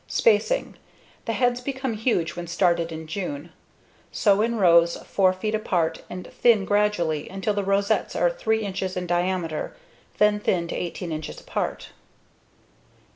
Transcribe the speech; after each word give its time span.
Spacing: 0.07 0.77
The 1.25 1.33
heads 1.33 1.61
become 1.61 1.93
huge 1.93 2.35
when 2.35 2.47
started 2.47 2.91
in 2.91 3.05
June. 3.05 3.51
Sow 4.11 4.41
in 4.41 4.55
rows 4.55 4.97
4 4.97 5.31
feet 5.31 5.53
apart 5.53 6.01
and 6.09 6.25
thin 6.33 6.65
gradually 6.65 7.29
until 7.29 7.53
the 7.53 7.63
rosettes 7.63 8.15
are 8.15 8.31
3 8.31 8.63
inches 8.63 8.97
in 8.97 9.05
diameter, 9.05 9.75
then 10.17 10.39
thin 10.39 10.67
to 10.69 10.75
18 10.75 11.11
inches 11.11 11.39
apart. 11.39 11.89